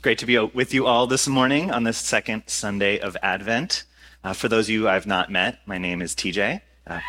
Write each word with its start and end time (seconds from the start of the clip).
It's 0.00 0.02
great 0.02 0.18
to 0.20 0.24
be 0.24 0.38
with 0.38 0.72
you 0.72 0.86
all 0.86 1.06
this 1.06 1.28
morning 1.28 1.70
on 1.70 1.84
this 1.84 1.98
second 1.98 2.44
Sunday 2.46 2.98
of 2.98 3.18
Advent. 3.22 3.84
Uh, 4.24 4.32
for 4.32 4.48
those 4.48 4.64
of 4.64 4.70
you 4.70 4.88
I've 4.88 5.06
not 5.06 5.30
met, 5.30 5.58
my 5.66 5.76
name 5.76 6.00
is 6.00 6.14
TJ. 6.14 6.62
Uh, 6.86 7.00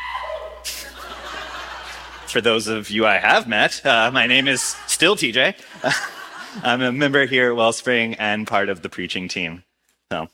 for 2.27 2.41
those 2.41 2.67
of 2.67 2.89
you 2.89 3.05
I 3.05 3.17
have 3.17 3.47
met, 3.47 3.85
uh, 3.85 4.11
my 4.11 4.27
name 4.27 4.49
is 4.49 4.75
still 4.87 5.15
TJ. 5.15 5.55
I'm 6.63 6.81
a 6.81 6.91
member 6.91 7.25
here 7.27 7.51
at 7.51 7.55
Wellspring 7.55 8.15
and 8.15 8.45
part 8.45 8.67
of 8.67 8.81
the 8.81 8.89
preaching 8.89 9.29
team. 9.29 9.63
So, 10.11 10.27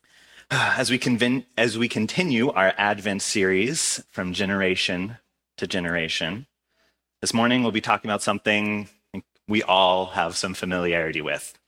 as 0.50 0.90
we, 0.90 0.98
convin- 0.98 1.46
as 1.56 1.78
we 1.78 1.88
continue 1.88 2.50
our 2.50 2.74
Advent 2.76 3.22
series 3.22 4.02
from 4.10 4.32
generation 4.32 5.18
to 5.58 5.68
generation, 5.68 6.48
this 7.20 7.32
morning 7.32 7.62
we'll 7.62 7.70
be 7.70 7.80
talking 7.80 8.10
about 8.10 8.22
something 8.22 8.88
we 9.48 9.62
all 9.62 10.06
have 10.06 10.36
some 10.36 10.54
familiarity 10.54 11.20
with 11.20 11.58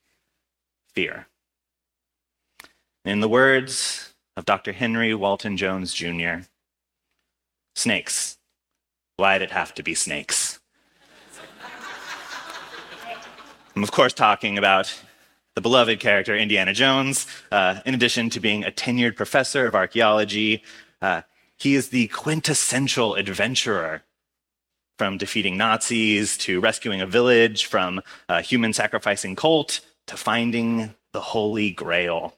fear. 0.95 1.27
In 3.05 3.21
the 3.21 3.29
words 3.29 4.15
of 4.37 4.45
Dr. 4.45 4.73
Henry 4.73 5.15
Walton 5.15 5.57
Jones 5.57 5.95
Jr., 5.95 6.47
snakes. 7.75 8.39
Why'd 9.17 9.43
it 9.43 9.51
have 9.51 9.75
to 9.75 9.83
be 9.83 9.95
snakes? 9.95 10.59
I'm, 13.75 13.83
of 13.83 13.93
course, 13.93 14.15
talking 14.15 14.57
about 14.57 14.93
the 15.55 15.61
beloved 15.61 16.01
character 16.01 16.35
Indiana 16.35 16.73
Jones. 16.73 17.27
Uh, 17.53 17.81
in 17.85 17.95
addition 17.95 18.31
to 18.31 18.41
being 18.41 18.65
a 18.65 18.71
tenured 18.71 19.17
professor 19.17 19.67
of 19.67 19.75
archaeology, 19.75 20.63
uh, 21.03 21.23
he 21.57 21.75
is 21.75 21.91
the 21.91 22.09
quintessential 22.09 23.15
adventurer 23.15 24.03
from 24.99 25.19
defeating 25.19 25.57
Nazis 25.57 26.37
to 26.39 26.61
rescuing 26.61 27.01
a 27.01 27.07
village, 27.07 27.67
from 27.67 28.01
a 28.29 28.41
human 28.41 28.73
sacrificing 28.73 29.37
cult 29.37 29.81
to 30.07 30.17
finding 30.17 30.95
the 31.13 31.21
Holy 31.21 31.71
Grail. 31.71 32.37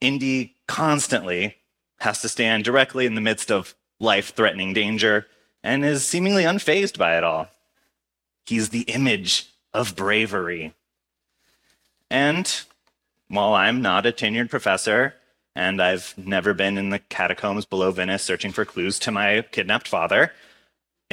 Indy 0.00 0.56
constantly 0.66 1.56
has 2.00 2.20
to 2.22 2.28
stand 2.28 2.64
directly 2.64 3.06
in 3.06 3.14
the 3.14 3.20
midst 3.20 3.50
of 3.50 3.74
life 4.00 4.34
threatening 4.34 4.72
danger 4.72 5.26
and 5.62 5.84
is 5.84 6.06
seemingly 6.06 6.44
unfazed 6.44 6.98
by 6.98 7.16
it 7.16 7.24
all. 7.24 7.48
He's 8.46 8.68
the 8.68 8.82
image 8.82 9.48
of 9.72 9.96
bravery. 9.96 10.74
And 12.10 12.62
while 13.28 13.54
I'm 13.54 13.80
not 13.80 14.06
a 14.06 14.12
tenured 14.12 14.50
professor, 14.50 15.14
and 15.56 15.80
I've 15.80 16.14
never 16.18 16.52
been 16.52 16.76
in 16.76 16.90
the 16.90 16.98
catacombs 16.98 17.64
below 17.64 17.90
Venice 17.90 18.22
searching 18.22 18.52
for 18.52 18.64
clues 18.64 18.98
to 19.00 19.10
my 19.10 19.42
kidnapped 19.52 19.88
father, 19.88 20.32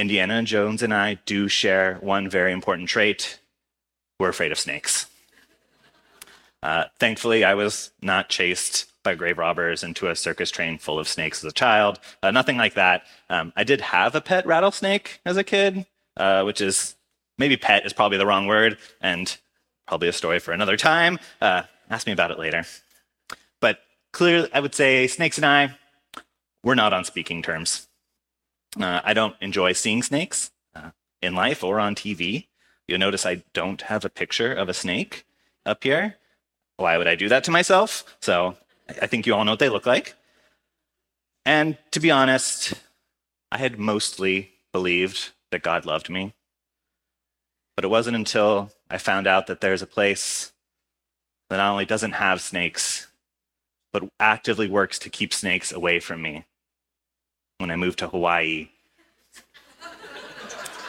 Indiana 0.02 0.42
Jones 0.42 0.82
and 0.82 0.92
I 0.92 1.14
do 1.26 1.46
share 1.46 1.94
one 2.00 2.28
very 2.28 2.52
important 2.52 2.88
trait 2.88 3.38
we're 4.18 4.30
afraid 4.30 4.50
of 4.50 4.58
snakes. 4.58 5.06
Uh, 6.60 6.84
thankfully, 6.98 7.44
I 7.44 7.54
was 7.54 7.92
not 8.02 8.28
chased 8.28 8.92
by 9.04 9.14
grave 9.14 9.38
robbers 9.38 9.84
into 9.84 10.08
a 10.08 10.16
circus 10.16 10.50
train 10.50 10.76
full 10.78 10.98
of 10.98 11.06
snakes 11.06 11.44
as 11.44 11.50
a 11.50 11.54
child. 11.54 12.00
Uh, 12.20 12.32
nothing 12.32 12.56
like 12.56 12.74
that. 12.74 13.04
Um, 13.30 13.52
I 13.54 13.62
did 13.62 13.80
have 13.80 14.16
a 14.16 14.20
pet 14.20 14.44
rattlesnake 14.44 15.20
as 15.24 15.36
a 15.36 15.44
kid, 15.44 15.86
uh, 16.16 16.42
which 16.42 16.60
is 16.60 16.96
maybe 17.38 17.56
pet 17.56 17.86
is 17.86 17.92
probably 17.92 18.18
the 18.18 18.26
wrong 18.26 18.48
word, 18.48 18.78
and 19.00 19.38
probably 19.86 20.08
a 20.08 20.12
story 20.12 20.40
for 20.40 20.50
another 20.50 20.76
time. 20.76 21.20
Uh, 21.40 21.62
ask 21.90 22.08
me 22.08 22.12
about 22.12 22.32
it 22.32 22.40
later. 22.40 22.64
But 23.60 23.78
clearly, 24.12 24.48
I 24.52 24.58
would 24.58 24.74
say 24.74 25.06
snakes 25.06 25.38
and 25.38 25.46
I, 25.46 25.76
we're 26.64 26.74
not 26.74 26.92
on 26.92 27.04
speaking 27.04 27.40
terms. 27.40 27.86
Uh, 28.80 29.00
I 29.04 29.12
don't 29.12 29.36
enjoy 29.40 29.72
seeing 29.72 30.02
snakes 30.02 30.50
uh, 30.74 30.90
in 31.20 31.34
life 31.34 31.62
or 31.62 31.78
on 31.78 31.94
TV. 31.94 32.46
You'll 32.88 32.98
notice 32.98 33.26
I 33.26 33.42
don't 33.52 33.82
have 33.82 34.04
a 34.04 34.10
picture 34.10 34.52
of 34.52 34.68
a 34.68 34.74
snake 34.74 35.24
up 35.66 35.84
here. 35.84 36.16
Why 36.76 36.96
would 36.96 37.06
I 37.06 37.14
do 37.14 37.28
that 37.28 37.44
to 37.44 37.50
myself? 37.50 38.16
So 38.20 38.56
I 39.00 39.06
think 39.06 39.26
you 39.26 39.34
all 39.34 39.44
know 39.44 39.52
what 39.52 39.58
they 39.58 39.68
look 39.68 39.86
like. 39.86 40.14
And 41.44 41.76
to 41.90 42.00
be 42.00 42.10
honest, 42.10 42.74
I 43.50 43.58
had 43.58 43.78
mostly 43.78 44.52
believed 44.72 45.30
that 45.50 45.62
God 45.62 45.84
loved 45.84 46.08
me. 46.08 46.34
But 47.76 47.84
it 47.84 47.88
wasn't 47.88 48.16
until 48.16 48.70
I 48.90 48.98
found 48.98 49.26
out 49.26 49.46
that 49.46 49.60
there's 49.60 49.82
a 49.82 49.86
place 49.86 50.52
that 51.50 51.58
not 51.58 51.70
only 51.70 51.84
doesn't 51.84 52.12
have 52.12 52.40
snakes, 52.40 53.08
but 53.92 54.08
actively 54.18 54.68
works 54.68 54.98
to 55.00 55.10
keep 55.10 55.34
snakes 55.34 55.72
away 55.72 56.00
from 56.00 56.22
me 56.22 56.46
when 57.62 57.70
I 57.70 57.76
moved 57.76 58.00
to 58.00 58.08
Hawaii. 58.08 58.68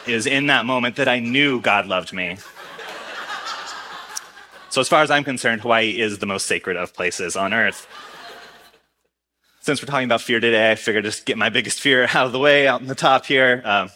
it 0.06 0.14
was 0.14 0.26
in 0.26 0.48
that 0.48 0.66
moment 0.66 0.96
that 0.96 1.08
I 1.08 1.20
knew 1.20 1.60
God 1.60 1.86
loved 1.86 2.12
me. 2.12 2.36
So, 4.68 4.80
as 4.80 4.88
far 4.88 5.02
as 5.02 5.10
I'm 5.10 5.24
concerned, 5.24 5.62
Hawaii 5.62 5.98
is 5.98 6.18
the 6.18 6.26
most 6.26 6.46
sacred 6.46 6.76
of 6.76 6.92
places 6.92 7.36
on 7.36 7.54
earth. 7.54 7.86
Since 9.60 9.80
we're 9.80 9.86
talking 9.86 10.04
about 10.04 10.20
fear 10.20 10.40
today, 10.40 10.72
I 10.72 10.74
figured 10.74 11.04
just 11.04 11.24
get 11.24 11.38
my 11.38 11.48
biggest 11.48 11.80
fear 11.80 12.02
out 12.12 12.26
of 12.26 12.32
the 12.32 12.38
way 12.38 12.66
out 12.66 12.80
in 12.82 12.88
the 12.88 12.94
top 12.94 13.24
here. 13.24 13.62
Um, 13.64 13.90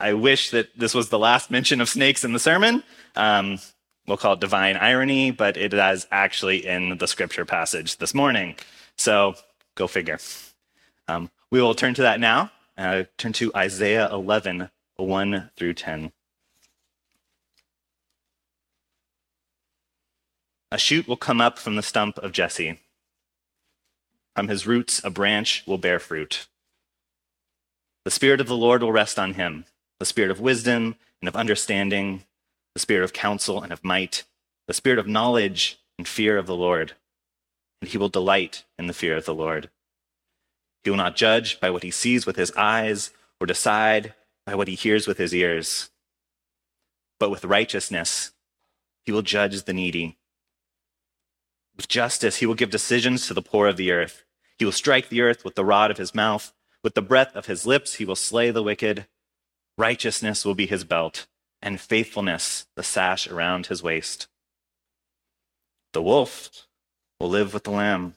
I 0.00 0.14
wish 0.14 0.50
that 0.50 0.76
this 0.76 0.94
was 0.94 1.10
the 1.10 1.18
last 1.18 1.50
mention 1.50 1.80
of 1.80 1.88
snakes 1.88 2.24
in 2.24 2.32
the 2.32 2.38
sermon. 2.38 2.82
Um, 3.14 3.58
we'll 4.06 4.16
call 4.16 4.32
it 4.32 4.40
divine 4.40 4.76
irony, 4.76 5.30
but 5.30 5.56
it 5.56 5.72
is 5.72 6.06
actually 6.10 6.66
in 6.66 6.98
the 6.98 7.06
scripture 7.06 7.44
passage 7.44 7.98
this 7.98 8.12
morning. 8.12 8.56
So 8.96 9.34
go 9.76 9.86
figure. 9.86 10.18
Um, 11.06 11.30
we 11.50 11.60
will 11.60 11.74
turn 11.74 11.94
to 11.94 12.02
that 12.02 12.20
now. 12.20 12.52
Uh, 12.78 13.04
turn 13.18 13.32
to 13.34 13.52
Isaiah 13.54 14.08
11, 14.10 14.70
1 14.96 15.50
through 15.56 15.74
10. 15.74 16.12
A 20.72 20.78
shoot 20.78 21.08
will 21.08 21.16
come 21.16 21.40
up 21.40 21.58
from 21.58 21.76
the 21.76 21.82
stump 21.82 22.16
of 22.18 22.32
Jesse. 22.32 22.78
From 24.36 24.48
his 24.48 24.66
roots, 24.66 25.02
a 25.02 25.10
branch 25.10 25.64
will 25.66 25.78
bear 25.78 25.98
fruit. 25.98 26.46
The 28.04 28.10
Spirit 28.10 28.40
of 28.40 28.46
the 28.46 28.56
Lord 28.56 28.82
will 28.82 28.92
rest 28.92 29.18
on 29.18 29.34
him 29.34 29.66
the 29.98 30.06
Spirit 30.06 30.30
of 30.30 30.40
wisdom 30.40 30.96
and 31.20 31.28
of 31.28 31.36
understanding, 31.36 32.24
the 32.74 32.80
Spirit 32.80 33.04
of 33.04 33.12
counsel 33.12 33.62
and 33.62 33.70
of 33.70 33.84
might, 33.84 34.24
the 34.66 34.72
Spirit 34.72 34.98
of 34.98 35.06
knowledge 35.06 35.78
and 35.98 36.08
fear 36.08 36.38
of 36.38 36.46
the 36.46 36.56
Lord. 36.56 36.94
And 37.82 37.90
he 37.90 37.98
will 37.98 38.08
delight 38.08 38.64
in 38.78 38.86
the 38.86 38.94
fear 38.94 39.14
of 39.16 39.26
the 39.26 39.34
Lord. 39.34 39.68
He 40.84 40.90
will 40.90 40.96
not 40.96 41.16
judge 41.16 41.60
by 41.60 41.70
what 41.70 41.82
he 41.82 41.90
sees 41.90 42.26
with 42.26 42.36
his 42.36 42.52
eyes 42.52 43.10
or 43.40 43.46
decide 43.46 44.14
by 44.46 44.54
what 44.54 44.68
he 44.68 44.74
hears 44.74 45.06
with 45.06 45.18
his 45.18 45.34
ears. 45.34 45.90
But 47.18 47.30
with 47.30 47.44
righteousness, 47.44 48.32
he 49.04 49.12
will 49.12 49.22
judge 49.22 49.62
the 49.62 49.72
needy 49.72 50.18
with 51.80 51.88
justice, 51.88 52.36
he 52.36 52.44
will 52.44 52.54
give 52.54 52.68
decisions 52.68 53.26
to 53.26 53.32
the 53.32 53.40
poor 53.40 53.66
of 53.66 53.78
the 53.78 53.90
earth. 53.90 54.22
He 54.58 54.66
will 54.66 54.72
strike 54.72 55.08
the 55.08 55.22
earth 55.22 55.46
with 55.46 55.54
the 55.54 55.64
rod 55.64 55.90
of 55.90 55.96
his 55.96 56.14
mouth. 56.14 56.52
With 56.84 56.94
the 56.94 57.00
breath 57.00 57.34
of 57.34 57.46
his 57.46 57.64
lips, 57.64 57.94
he 57.94 58.04
will 58.04 58.16
slay 58.16 58.50
the 58.50 58.62
wicked. 58.62 59.06
Righteousness 59.78 60.44
will 60.44 60.54
be 60.54 60.66
his 60.66 60.84
belt, 60.84 61.26
and 61.62 61.80
faithfulness 61.80 62.66
the 62.76 62.82
sash 62.82 63.26
around 63.26 63.68
his 63.68 63.82
waist. 63.82 64.28
The 65.94 66.02
wolf 66.02 66.66
will 67.18 67.30
live 67.30 67.54
with 67.54 67.64
the 67.64 67.70
lamb. 67.70 68.16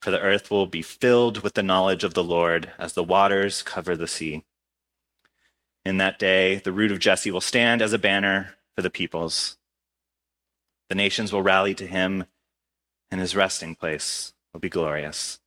for 0.00 0.10
the 0.10 0.20
earth 0.20 0.50
will 0.50 0.66
be 0.66 0.82
filled 0.82 1.42
with 1.42 1.54
the 1.54 1.62
knowledge 1.62 2.04
of 2.04 2.14
the 2.14 2.24
Lord 2.24 2.72
as 2.78 2.94
the 2.94 3.04
waters 3.04 3.62
cover 3.62 3.96
the 3.96 4.06
sea. 4.06 4.44
In 5.84 5.98
that 5.98 6.18
day, 6.18 6.56
the 6.56 6.72
root 6.72 6.90
of 6.90 6.98
Jesse 6.98 7.30
will 7.30 7.40
stand 7.40 7.82
as 7.82 7.92
a 7.92 7.98
banner 7.98 8.54
for 8.74 8.82
the 8.82 8.90
peoples. 8.90 9.56
The 10.88 10.94
nations 10.94 11.32
will 11.32 11.42
rally 11.42 11.74
to 11.74 11.86
him, 11.86 12.24
and 13.10 13.20
his 13.20 13.36
resting 13.36 13.74
place 13.74 14.32
will 14.52 14.60
be 14.60 14.68
glorious. 14.68 15.38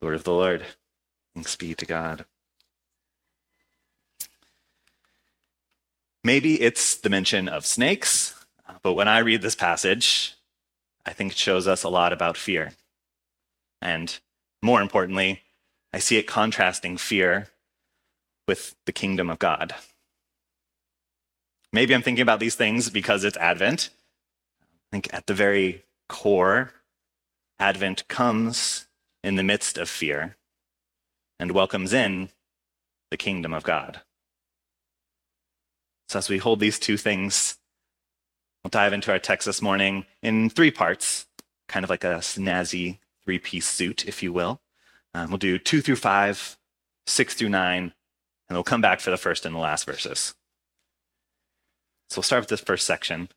Lord 0.00 0.14
of 0.14 0.24
the 0.24 0.32
Lord, 0.32 0.64
thanks 1.34 1.56
be 1.56 1.74
to 1.74 1.86
God. 1.86 2.24
Maybe 6.22 6.60
it's 6.60 6.96
the 6.96 7.08
mention 7.08 7.48
of 7.48 7.64
snakes, 7.64 8.44
but 8.82 8.92
when 8.92 9.08
I 9.08 9.18
read 9.18 9.40
this 9.40 9.54
passage, 9.54 10.34
I 11.06 11.12
think 11.12 11.32
it 11.32 11.38
shows 11.38 11.66
us 11.66 11.82
a 11.82 11.88
lot 11.88 12.12
about 12.12 12.36
fear. 12.36 12.72
And 13.80 14.18
more 14.62 14.82
importantly, 14.82 15.42
I 15.92 15.98
see 15.98 16.16
it 16.16 16.26
contrasting 16.26 16.96
fear 16.96 17.48
with 18.46 18.74
the 18.86 18.92
kingdom 18.92 19.30
of 19.30 19.38
God. 19.38 19.74
Maybe 21.72 21.94
I'm 21.94 22.02
thinking 22.02 22.22
about 22.22 22.40
these 22.40 22.56
things 22.56 22.90
because 22.90 23.24
it's 23.24 23.36
Advent 23.36 23.90
I 24.90 24.96
think 24.96 25.14
at 25.14 25.26
the 25.26 25.34
very 25.34 25.84
core, 26.08 26.72
Advent 27.60 28.08
comes 28.08 28.86
in 29.22 29.36
the 29.36 29.44
midst 29.44 29.78
of 29.78 29.88
fear 29.88 30.36
and 31.38 31.52
welcomes 31.52 31.92
in 31.92 32.30
the 33.12 33.16
kingdom 33.16 33.54
of 33.54 33.62
God. 33.62 34.00
So, 36.08 36.18
as 36.18 36.28
we 36.28 36.38
hold 36.38 36.58
these 36.58 36.80
two 36.80 36.96
things, 36.96 37.56
we'll 38.64 38.70
dive 38.70 38.92
into 38.92 39.12
our 39.12 39.20
text 39.20 39.46
this 39.46 39.62
morning 39.62 40.06
in 40.22 40.50
three 40.50 40.72
parts, 40.72 41.26
kind 41.68 41.84
of 41.84 41.90
like 41.90 42.02
a 42.02 42.16
snazzy 42.16 42.98
three 43.30 43.38
piece 43.38 43.68
suit, 43.68 44.08
if 44.08 44.24
you 44.24 44.32
will. 44.32 44.60
Um, 45.14 45.28
we'll 45.28 45.38
do 45.38 45.56
two 45.56 45.80
through 45.80 45.96
five, 45.96 46.58
six 47.06 47.32
through 47.32 47.50
nine, 47.50 47.92
and 48.48 48.56
we'll 48.56 48.64
come 48.64 48.80
back 48.80 48.98
for 48.98 49.12
the 49.12 49.16
first 49.16 49.46
and 49.46 49.54
the 49.54 49.60
last 49.60 49.86
verses. 49.86 50.34
So, 52.08 52.18
we'll 52.18 52.24
start 52.24 52.42
with 52.42 52.48
this 52.48 52.60
first 52.60 52.84
section, 52.84 53.28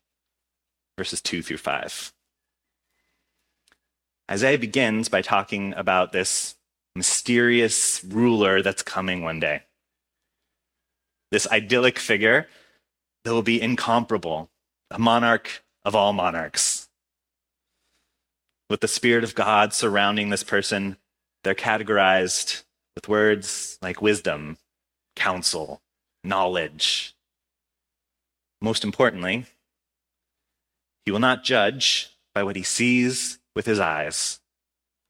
verses 0.98 1.22
two 1.22 1.42
through 1.42 1.58
five. 1.58 2.12
Isaiah 4.28 4.58
begins 4.58 5.08
by 5.08 5.22
talking 5.22 5.72
about 5.74 6.10
this 6.10 6.56
mysterious 6.96 8.02
ruler 8.02 8.62
that's 8.62 8.82
coming 8.82 9.22
one 9.22 9.38
day. 9.38 9.62
This 11.30 11.46
idyllic 11.52 12.00
figure 12.00 12.48
that 13.22 13.32
will 13.32 13.42
be 13.42 13.62
incomparable, 13.62 14.50
a 14.90 14.98
monarch 14.98 15.62
of 15.84 15.94
all 15.94 16.12
monarchs. 16.12 16.73
With 18.74 18.80
the 18.80 18.88
Spirit 18.88 19.22
of 19.22 19.36
God 19.36 19.72
surrounding 19.72 20.30
this 20.30 20.42
person, 20.42 20.96
they're 21.44 21.54
categorized 21.54 22.64
with 22.96 23.08
words 23.08 23.78
like 23.80 24.02
wisdom, 24.02 24.58
counsel, 25.14 25.80
knowledge. 26.24 27.14
Most 28.60 28.82
importantly, 28.82 29.46
he 31.04 31.12
will 31.12 31.20
not 31.20 31.44
judge 31.44 32.10
by 32.34 32.42
what 32.42 32.56
he 32.56 32.64
sees 32.64 33.38
with 33.54 33.64
his 33.64 33.78
eyes 33.78 34.40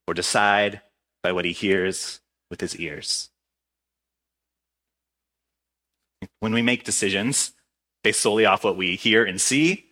or 0.07 0.13
decide 0.13 0.83
by 1.23 1.33
what 1.33 1.47
he 1.47 1.53
hears 1.53 2.21
with 2.51 2.61
his 2.61 2.77
ears. 2.77 3.31
When 6.41 6.53
we 6.53 6.61
make 6.61 6.85
decisions 6.85 7.53
based 8.03 8.21
solely 8.21 8.45
off 8.45 8.63
what 8.63 8.77
we 8.77 8.95
hear 8.97 9.25
and 9.25 9.41
see, 9.41 9.87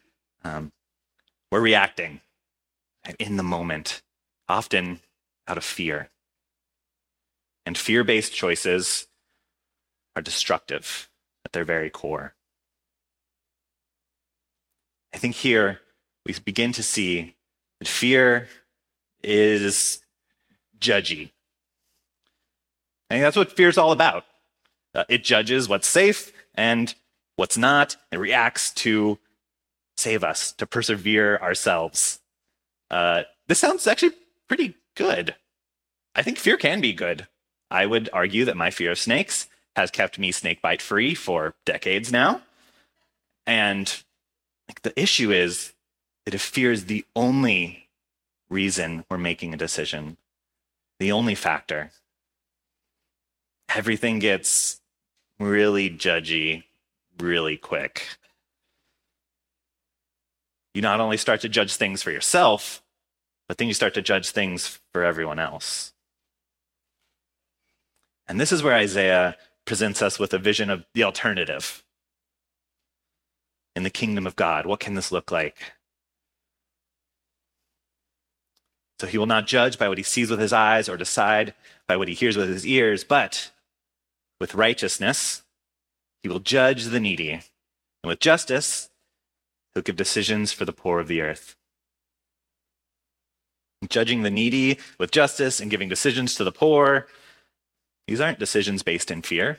um, 0.44 0.72
we're 1.50 1.60
reacting 1.60 2.20
in 3.18 3.36
the 3.36 3.42
moment, 3.42 4.02
often 4.48 5.00
out 5.48 5.56
of 5.56 5.64
fear. 5.64 6.10
And 7.64 7.76
fear 7.76 8.04
based 8.04 8.34
choices 8.34 9.06
are 10.16 10.22
destructive 10.22 11.08
at 11.44 11.52
their 11.52 11.64
very 11.64 11.90
core. 11.90 12.34
I 15.14 15.18
think 15.18 15.34
here 15.34 15.80
we 16.24 16.34
begin 16.44 16.72
to 16.72 16.82
see 16.82 17.34
that 17.78 17.88
fear 17.88 18.48
is 19.22 20.00
judgy. 20.78 21.30
I 23.10 23.14
think 23.14 23.22
that's 23.22 23.36
what 23.36 23.52
fear 23.52 23.68
is 23.68 23.78
all 23.78 23.92
about. 23.92 24.24
Uh, 24.94 25.04
it 25.08 25.24
judges 25.24 25.68
what's 25.68 25.88
safe 25.88 26.32
and 26.54 26.94
what's 27.36 27.58
not. 27.58 27.96
It 28.10 28.18
reacts 28.18 28.72
to 28.74 29.18
save 29.96 30.24
us, 30.24 30.52
to 30.52 30.66
persevere 30.66 31.38
ourselves. 31.38 32.20
Uh, 32.92 33.22
this 33.48 33.58
sounds 33.58 33.86
actually 33.86 34.12
pretty 34.48 34.76
good. 34.94 35.34
I 36.14 36.22
think 36.22 36.38
fear 36.38 36.58
can 36.58 36.80
be 36.80 36.92
good. 36.92 37.26
I 37.70 37.86
would 37.86 38.10
argue 38.12 38.44
that 38.44 38.56
my 38.56 38.70
fear 38.70 38.92
of 38.92 38.98
snakes 38.98 39.48
has 39.74 39.90
kept 39.90 40.18
me 40.18 40.30
snakebite 40.30 40.82
free 40.82 41.14
for 41.14 41.54
decades 41.64 42.12
now. 42.12 42.42
And 43.46 44.02
like, 44.68 44.82
the 44.82 45.00
issue 45.00 45.32
is 45.32 45.72
that 46.26 46.34
if 46.34 46.42
fear 46.42 46.70
is 46.70 46.84
the 46.84 47.06
only 47.16 47.88
reason 48.50 49.06
we're 49.10 49.16
making 49.16 49.54
a 49.54 49.56
decision, 49.56 50.18
the 51.00 51.12
only 51.12 51.34
factor, 51.34 51.90
everything 53.74 54.18
gets 54.18 54.80
really 55.40 55.88
judgy 55.88 56.64
really 57.18 57.56
quick. 57.56 58.06
You 60.74 60.82
not 60.82 61.00
only 61.00 61.16
start 61.16 61.40
to 61.40 61.48
judge 61.48 61.74
things 61.74 62.02
for 62.02 62.10
yourself, 62.10 62.81
but 63.52 63.58
then 63.58 63.68
you 63.68 63.74
start 63.74 63.92
to 63.92 64.00
judge 64.00 64.30
things 64.30 64.80
for 64.94 65.04
everyone 65.04 65.38
else. 65.38 65.92
And 68.26 68.40
this 68.40 68.50
is 68.50 68.62
where 68.62 68.72
Isaiah 68.72 69.36
presents 69.66 70.00
us 70.00 70.18
with 70.18 70.32
a 70.32 70.38
vision 70.38 70.70
of 70.70 70.86
the 70.94 71.04
alternative 71.04 71.84
in 73.76 73.82
the 73.82 73.90
kingdom 73.90 74.26
of 74.26 74.36
God. 74.36 74.64
What 74.64 74.80
can 74.80 74.94
this 74.94 75.12
look 75.12 75.30
like? 75.30 75.74
So 78.98 79.06
he 79.06 79.18
will 79.18 79.26
not 79.26 79.46
judge 79.46 79.78
by 79.78 79.86
what 79.86 79.98
he 79.98 80.02
sees 80.02 80.30
with 80.30 80.40
his 80.40 80.54
eyes 80.54 80.88
or 80.88 80.96
decide 80.96 81.52
by 81.86 81.98
what 81.98 82.08
he 82.08 82.14
hears 82.14 82.38
with 82.38 82.48
his 82.48 82.66
ears, 82.66 83.04
but 83.04 83.50
with 84.40 84.54
righteousness, 84.54 85.42
he 86.22 86.28
will 86.30 86.40
judge 86.40 86.86
the 86.86 87.00
needy. 87.00 87.32
And 87.32 87.42
with 88.06 88.18
justice, 88.18 88.88
he'll 89.74 89.82
give 89.82 89.96
decisions 89.96 90.54
for 90.54 90.64
the 90.64 90.72
poor 90.72 91.00
of 91.00 91.06
the 91.06 91.20
earth. 91.20 91.54
Judging 93.88 94.22
the 94.22 94.30
needy 94.30 94.78
with 94.98 95.10
justice 95.10 95.60
and 95.60 95.70
giving 95.70 95.88
decisions 95.88 96.34
to 96.36 96.44
the 96.44 96.52
poor, 96.52 97.08
these 98.06 98.20
aren't 98.20 98.38
decisions 98.38 98.82
based 98.82 99.10
in 99.10 99.22
fear. 99.22 99.58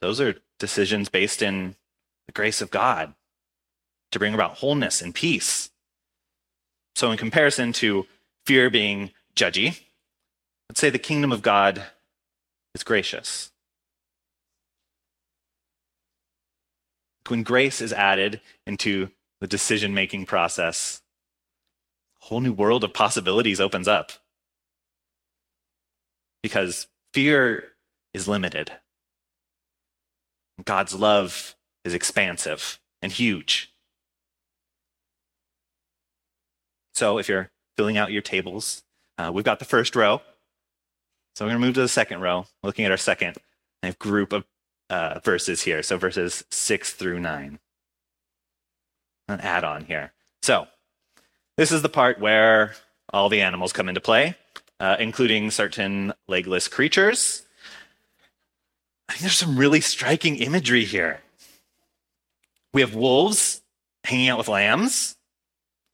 Those 0.00 0.20
are 0.20 0.36
decisions 0.58 1.08
based 1.08 1.42
in 1.42 1.76
the 2.26 2.32
grace 2.32 2.60
of 2.60 2.70
God 2.70 3.14
to 4.12 4.18
bring 4.18 4.34
about 4.34 4.56
wholeness 4.56 5.00
and 5.00 5.14
peace. 5.14 5.70
So, 6.94 7.10
in 7.10 7.18
comparison 7.18 7.72
to 7.74 8.06
fear 8.46 8.70
being 8.70 9.12
judgy, 9.34 9.80
let's 10.68 10.80
say 10.80 10.90
the 10.90 10.98
kingdom 10.98 11.32
of 11.32 11.42
God 11.42 11.82
is 12.74 12.82
gracious. 12.82 13.50
When 17.28 17.42
grace 17.42 17.80
is 17.80 17.92
added 17.92 18.40
into 18.66 19.10
the 19.40 19.46
decision 19.46 19.92
making 19.92 20.26
process, 20.26 21.02
whole 22.26 22.40
new 22.40 22.52
world 22.52 22.82
of 22.82 22.92
possibilities 22.92 23.60
opens 23.60 23.86
up. 23.86 24.10
Because 26.42 26.88
fear 27.14 27.72
is 28.12 28.26
limited, 28.26 28.72
God's 30.64 30.94
love 30.94 31.54
is 31.84 31.94
expansive 31.94 32.80
and 33.00 33.12
huge. 33.12 33.72
So 36.94 37.18
if 37.18 37.28
you're 37.28 37.50
filling 37.76 37.96
out 37.96 38.10
your 38.10 38.22
tables, 38.22 38.82
uh, 39.18 39.30
we've 39.32 39.44
got 39.44 39.58
the 39.60 39.64
first 39.64 39.94
row. 39.94 40.20
So 41.36 41.44
we're 41.44 41.50
going 41.50 41.60
to 41.60 41.66
move 41.66 41.74
to 41.74 41.82
the 41.82 41.88
second 41.88 42.22
row, 42.22 42.46
looking 42.62 42.84
at 42.84 42.90
our 42.90 42.96
second 42.96 43.36
group 44.00 44.32
of 44.32 44.44
uh, 44.90 45.20
verses 45.22 45.62
here. 45.62 45.82
So 45.82 45.96
verses 45.96 46.44
six 46.50 46.92
through 46.92 47.20
nine. 47.20 47.60
An 49.28 49.40
add 49.40 49.62
on 49.62 49.84
here. 49.84 50.12
So 50.42 50.66
this 51.56 51.72
is 51.72 51.82
the 51.82 51.88
part 51.88 52.20
where 52.20 52.74
all 53.12 53.28
the 53.28 53.40
animals 53.40 53.72
come 53.72 53.88
into 53.88 54.00
play, 54.00 54.36
uh, 54.80 54.96
including 54.98 55.50
certain 55.50 56.12
legless 56.28 56.68
creatures. 56.68 57.42
I 59.08 59.12
think 59.12 59.22
there's 59.22 59.36
some 59.36 59.58
really 59.58 59.80
striking 59.80 60.36
imagery 60.36 60.84
here. 60.84 61.20
We 62.74 62.80
have 62.80 62.94
wolves 62.94 63.62
hanging 64.04 64.28
out 64.28 64.38
with 64.38 64.48
lambs 64.48 65.16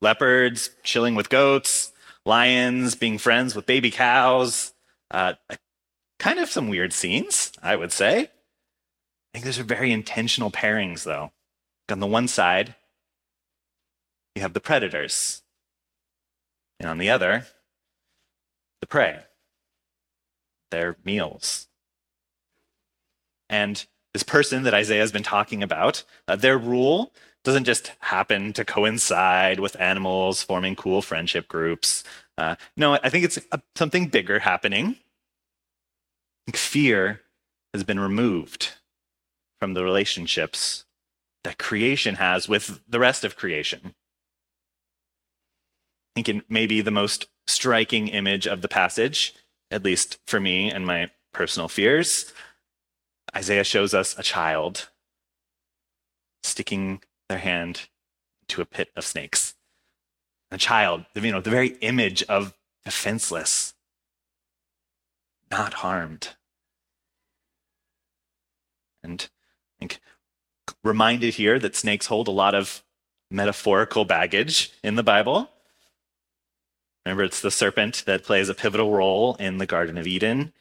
leopards 0.02 0.71
chilling 0.83 1.14
with 1.14 1.31
goats, 1.31 1.92
lions 2.26 2.95
being 2.95 3.16
friends 3.16 3.54
with 3.54 3.64
baby 3.64 3.90
cows. 3.90 4.75
Uh, 5.11 5.35
kind 6.19 6.38
of 6.38 6.50
some 6.50 6.69
weird 6.69 6.92
scenes, 6.92 7.52
I 7.62 7.76
would 7.76 7.92
say. 7.92 8.19
I 8.21 8.28
think 9.33 9.45
those 9.47 9.59
are 9.59 9.64
very 9.64 9.92
intentional 9.92 10.50
pairings, 10.50 11.04
though. 11.04 11.31
On 11.90 12.00
the 12.00 12.07
one 12.07 12.28
side, 12.28 12.75
you 14.35 14.42
have 14.42 14.52
the 14.52 14.61
predators, 14.61 15.42
and 16.83 16.91
on 16.91 16.99
the 16.99 17.09
other, 17.09 17.47
the 18.81 18.87
prey, 18.87 19.21
their 20.73 20.97
meals. 21.05 21.69
And 23.49 23.87
this 24.12 24.25
person 24.25 24.65
that 24.65 24.75
Isaiah 24.75 25.01
has 25.01 25.12
been 25.12 25.23
talking 25.23 25.62
about, 25.62 26.03
uh, 26.27 26.37
their 26.37 26.59
rule 26.59 27.12
doesn't 27.45 27.65
just 27.65 27.93
happen 28.01 28.53
to 28.55 28.65
coincide 28.65 29.61
with 29.61 29.81
animals 29.81 30.43
forming 30.43 30.75
cool 30.75 31.03
friendship 31.03 31.49
groups. 31.49 32.03
Uh, 32.37 32.57
no, 32.77 32.99
I 33.03 33.09
think 33.09 33.25
it's 33.25 33.39
a, 33.53 33.62
something 33.77 34.09
bigger 34.09 34.41
happening. 34.41 34.97
Fear 36.53 37.21
has 37.73 37.85
been 37.85 38.01
removed 38.01 38.73
from 39.61 39.75
the 39.75 39.85
relationships 39.85 40.85
that 41.45 41.59
creation 41.59 42.17
has 42.17 42.49
with 42.49 42.81
the 42.89 42.99
rest 42.99 43.25
of 43.25 43.37
creation. 43.37 43.95
I 46.12 46.21
think 46.21 46.28
it 46.28 46.50
may 46.50 46.66
be 46.66 46.83
the 46.83 46.90
most 46.90 47.26
striking 47.47 48.09
image 48.09 48.47
of 48.47 48.61
the 48.61 48.69
passage, 48.69 49.35
at 49.71 49.83
least 49.83 50.19
for 50.26 50.38
me 50.38 50.71
and 50.71 50.85
my 50.85 51.11
personal 51.33 51.69
fears. 51.69 52.33
Isaiah 53.35 53.64
shows 53.64 53.95
us 53.95 54.19
a 54.19 54.23
child 54.23 54.90
sticking 56.42 57.02
their 57.31 57.38
hand 57.38 57.88
to 58.49 58.61
a 58.61 58.66
pit 58.66 58.90
of 58.95 59.07
snakes. 59.07 59.54
A 60.50 60.59
child, 60.59 61.07
you 61.14 61.33
know, 61.33 61.40
the 61.40 61.49
very 61.49 61.78
image 61.81 62.23
of 62.25 62.52
defenseless, 62.85 63.73
not 65.50 65.75
harmed. 65.75 66.31
And 69.02 69.28
I 69.31 69.73
think 69.78 70.00
reminded 70.85 71.35
here 71.35 71.59
that 71.59 71.75
snakes 71.75 72.07
hold 72.07 72.28
a 72.28 72.33
lot 72.33 72.54
of 72.54 72.83
metaphorical 73.31 74.04
baggage 74.04 74.73
in 74.85 74.97
the 74.97 75.02
Bible. 75.02 75.49
Remember, 77.04 77.25
it's 77.25 77.40
the 77.40 77.50
serpent 77.50 78.04
that 78.06 78.25
plays 78.25 78.49
a 78.49 78.54
pivotal 78.54 78.92
role 78.92 79.35
in 79.37 79.59
the 79.59 79.66
Garden 79.66 79.99
of 79.99 80.06
Eden, 80.06 80.52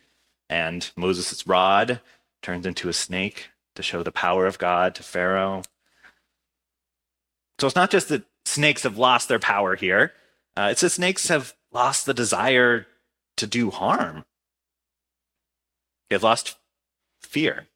and 0.50 0.90
Moses' 0.96 1.46
rod 1.46 2.02
turns 2.42 2.66
into 2.66 2.90
a 2.90 2.94
snake 2.94 3.50
to 3.76 3.84
show 3.84 4.02
the 4.04 4.12
power 4.12 4.46
of 4.48 4.58
God 4.58 4.96
to 4.96 5.04
Pharaoh. 5.04 5.62
So 7.60 7.68
it's 7.68 7.76
not 7.76 7.92
just 7.92 8.10
that 8.10 8.24
snakes 8.46 8.84
have 8.84 8.98
lost 8.98 9.28
their 9.30 9.40
power 9.40 9.76
here, 9.76 10.14
uh, 10.58 10.70
it's 10.72 10.82
that 10.82 10.90
snakes 10.90 11.28
have 11.28 11.54
lost 11.72 12.06
the 12.06 12.14
desire 12.14 12.88
to 13.38 13.48
do 13.48 13.70
harm. 13.70 14.26
They've 16.10 16.22
lost 16.22 16.58
fear. 17.22 17.68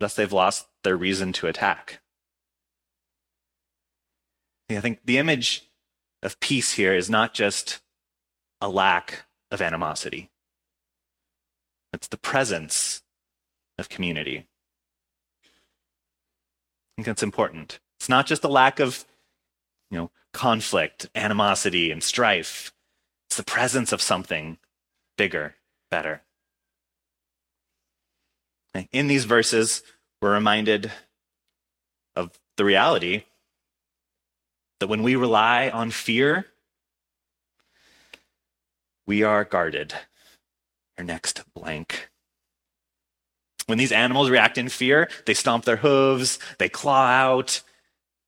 Thus, 0.00 0.14
they've 0.14 0.32
lost 0.32 0.66
their 0.82 0.96
reason 0.96 1.32
to 1.34 1.46
attack. 1.46 2.00
I 4.70 4.80
think 4.80 5.00
the 5.04 5.18
image 5.18 5.64
of 6.22 6.40
peace 6.40 6.72
here 6.72 6.94
is 6.94 7.08
not 7.08 7.34
just 7.34 7.80
a 8.60 8.68
lack 8.68 9.24
of 9.50 9.62
animosity, 9.62 10.30
it's 11.92 12.08
the 12.08 12.18
presence 12.18 13.02
of 13.78 13.88
community. 13.88 14.46
I 15.44 16.96
think 16.96 17.06
that's 17.06 17.22
important. 17.22 17.80
It's 17.98 18.08
not 18.08 18.26
just 18.26 18.44
a 18.44 18.48
lack 18.48 18.80
of 18.80 19.04
you 19.90 19.98
know, 19.98 20.10
conflict, 20.32 21.08
animosity, 21.14 21.90
and 21.90 22.02
strife. 22.02 22.72
It's 23.28 23.36
the 23.36 23.42
presence 23.42 23.92
of 23.92 24.00
something 24.02 24.58
bigger, 25.16 25.56
better. 25.90 26.22
In 28.92 29.08
these 29.08 29.24
verses, 29.24 29.82
we're 30.22 30.32
reminded 30.32 30.92
of 32.14 32.38
the 32.56 32.64
reality 32.64 33.24
that 34.80 34.88
when 34.88 35.02
we 35.02 35.14
rely 35.14 35.68
on 35.68 35.90
fear, 35.90 36.46
we 39.06 39.22
are 39.22 39.44
guarded. 39.44 39.94
Your 40.98 41.04
next 41.04 41.44
blank. 41.54 42.08
When 43.66 43.78
these 43.78 43.92
animals 43.92 44.30
react 44.30 44.58
in 44.58 44.68
fear, 44.68 45.08
they 45.26 45.34
stomp 45.34 45.64
their 45.64 45.76
hooves, 45.76 46.38
they 46.58 46.68
claw 46.68 47.06
out. 47.06 47.62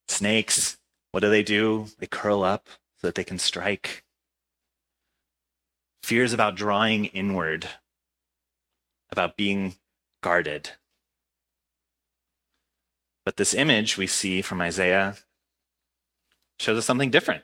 Snakes, 0.09 0.79
what 1.11 1.21
do 1.21 1.31
they 1.31 1.43
do? 1.43 1.87
They 1.99 2.07
curl 2.07 2.45
up 2.45 2.69
so 2.99 3.09
that 3.09 3.15
they 3.15 3.25
can 3.25 3.39
strike. 3.39 4.05
Fear 6.03 6.25
is 6.25 6.33
about 6.33 6.55
drawing 6.55 7.07
inward, 7.07 7.69
about 9.11 9.37
being 9.37 9.77
guarded. 10.23 10.71
But 13.25 13.37
this 13.37 13.55
image 13.55 13.97
we 13.97 14.07
see 14.07 14.43
from 14.43 14.61
Isaiah 14.61 15.17
shows 16.63 16.79
us 16.79 16.87
something 16.87 17.11
different. 17.11 17.43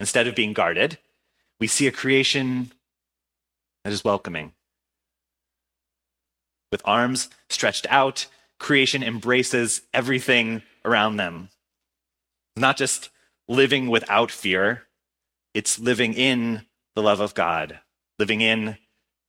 Instead 0.00 0.26
of 0.26 0.34
being 0.34 0.52
guarded, 0.52 0.98
we 1.58 1.66
see 1.66 1.86
a 1.86 1.92
creation 1.92 2.72
that 3.84 3.92
is 3.92 4.04
welcoming. 4.04 4.52
With 6.70 6.82
arms 6.84 7.30
stretched 7.48 7.86
out, 7.88 8.26
creation 8.58 9.02
embraces 9.02 9.82
everything 9.94 10.62
around 10.84 11.16
them. 11.16 11.48
Not 12.56 12.76
just 12.76 13.10
living 13.48 13.88
without 13.88 14.30
fear, 14.30 14.82
it's 15.54 15.78
living 15.78 16.12
in 16.12 16.66
the 16.94 17.02
love 17.02 17.20
of 17.20 17.34
God, 17.34 17.80
living 18.18 18.40
in 18.40 18.76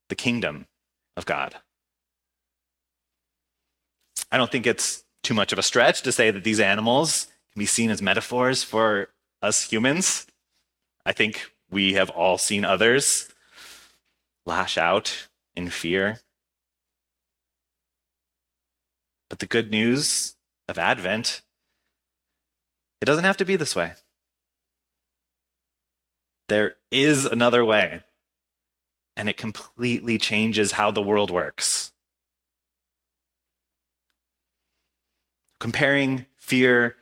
the 0.09 0.15
kingdom 0.15 0.67
of 1.15 1.25
God. 1.25 1.55
I 4.31 4.37
don't 4.37 4.51
think 4.51 4.65
it's 4.67 5.03
too 5.23 5.33
much 5.33 5.53
of 5.53 5.59
a 5.59 5.63
stretch 5.63 6.01
to 6.01 6.11
say 6.11 6.31
that 6.31 6.43
these 6.43 6.59
animals 6.59 7.27
be 7.57 7.65
seen 7.65 7.89
as 7.89 8.01
metaphors 8.01 8.63
for 8.63 9.09
us 9.41 9.63
humans. 9.63 10.27
I 11.05 11.11
think 11.11 11.51
we 11.69 11.93
have 11.93 12.09
all 12.09 12.37
seen 12.37 12.63
others 12.63 13.29
lash 14.45 14.77
out 14.77 15.27
in 15.55 15.69
fear. 15.69 16.19
But 19.29 19.39
the 19.39 19.45
good 19.45 19.71
news 19.71 20.35
of 20.69 20.77
Advent, 20.77 21.41
it 23.01 23.05
doesn't 23.05 23.25
have 23.25 23.37
to 23.37 23.45
be 23.45 23.55
this 23.55 23.75
way. 23.75 23.93
There 26.47 26.75
is 26.91 27.25
another 27.25 27.65
way, 27.65 28.03
and 29.17 29.27
it 29.27 29.35
completely 29.35 30.17
changes 30.17 30.73
how 30.73 30.91
the 30.91 31.01
world 31.01 31.29
works. 31.29 31.91
Comparing 35.59 36.25
fear 36.37 36.95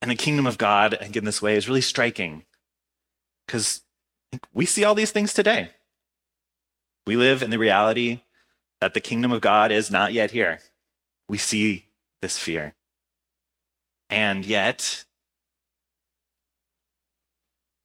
and 0.00 0.10
the 0.10 0.16
kingdom 0.16 0.46
of 0.46 0.58
God 0.58 0.94
in 0.94 1.24
this 1.24 1.42
way 1.42 1.56
is 1.56 1.68
really 1.68 1.80
striking 1.80 2.44
because 3.46 3.82
we 4.52 4.66
see 4.66 4.84
all 4.84 4.94
these 4.94 5.12
things 5.12 5.32
today. 5.32 5.70
We 7.06 7.16
live 7.16 7.42
in 7.42 7.50
the 7.50 7.58
reality 7.58 8.20
that 8.80 8.94
the 8.94 9.00
kingdom 9.00 9.32
of 9.32 9.40
God 9.40 9.70
is 9.70 9.90
not 9.90 10.12
yet 10.12 10.32
here. 10.32 10.60
We 11.28 11.38
see 11.38 11.86
this 12.20 12.38
fear. 12.38 12.74
And 14.10 14.44
yet, 14.44 15.04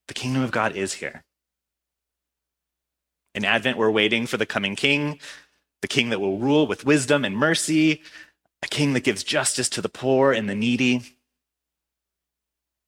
the 0.08 0.14
kingdom 0.14 0.44
of 0.44 0.52
God 0.52 0.76
is 0.76 0.94
here. 0.94 1.24
In 3.34 3.46
Advent, 3.46 3.78
we're 3.78 3.90
waiting 3.90 4.28
for 4.28 4.38
the 4.38 4.46
coming 4.46 4.76
king, 4.76 5.20
the 5.82 5.88
king 5.88 6.10
that 6.10 6.20
will 6.20 6.38
rule 6.38 6.68
with 6.68 6.86
wisdom 6.86 7.24
and 7.24 7.38
mercy, 7.38 8.02
a 8.62 8.68
king 8.68 8.94
that 8.94 9.04
gives 9.04 9.24
justice 9.24 9.70
to 9.70 9.82
the 9.82 9.90
poor 9.90 10.34
and 10.34 10.50
the 10.50 10.56
needy. 10.56 11.16